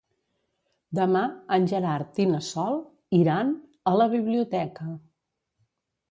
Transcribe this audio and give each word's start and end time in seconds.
Demà 0.99 1.19
en 1.57 1.67
Gerard 1.73 2.21
i 2.23 2.23
na 2.31 2.39
Sol 2.47 2.79
iran 3.17 3.51
a 3.91 3.93
la 3.97 4.07
biblioteca. 4.15 4.87